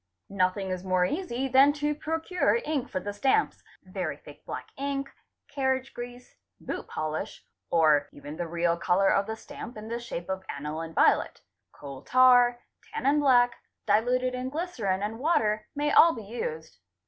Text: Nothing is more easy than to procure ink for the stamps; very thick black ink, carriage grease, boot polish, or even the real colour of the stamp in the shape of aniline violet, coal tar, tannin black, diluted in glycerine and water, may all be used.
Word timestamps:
Nothing 0.31 0.71
is 0.71 0.83
more 0.83 1.05
easy 1.05 1.47
than 1.47 1.73
to 1.73 1.93
procure 1.93 2.55
ink 2.65 2.89
for 2.89 2.99
the 2.99 3.13
stamps; 3.13 3.61
very 3.83 4.17
thick 4.17 4.43
black 4.47 4.69
ink, 4.75 5.11
carriage 5.47 5.93
grease, 5.93 6.37
boot 6.59 6.87
polish, 6.87 7.45
or 7.69 8.09
even 8.11 8.35
the 8.35 8.47
real 8.47 8.75
colour 8.77 9.09
of 9.09 9.27
the 9.27 9.35
stamp 9.35 9.77
in 9.77 9.89
the 9.89 9.99
shape 9.99 10.27
of 10.27 10.43
aniline 10.49 10.95
violet, 10.95 11.41
coal 11.71 12.01
tar, 12.01 12.61
tannin 12.91 13.19
black, 13.19 13.57
diluted 13.85 14.33
in 14.33 14.49
glycerine 14.49 15.03
and 15.03 15.19
water, 15.19 15.67
may 15.75 15.91
all 15.91 16.15
be 16.15 16.23
used. 16.23 16.79